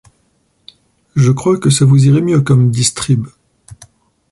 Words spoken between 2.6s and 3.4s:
distrib…